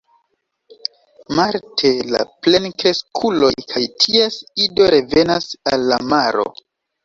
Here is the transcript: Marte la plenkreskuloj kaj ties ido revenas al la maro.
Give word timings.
Marte 1.39 1.91
la 2.15 2.23
plenkreskuloj 2.47 3.53
kaj 3.75 3.85
ties 4.07 4.41
ido 4.67 4.91
revenas 4.99 5.49
al 5.75 5.89
la 5.95 6.05
maro. 6.11 6.53